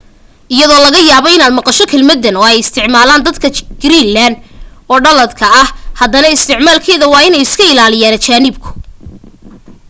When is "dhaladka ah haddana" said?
5.05-6.33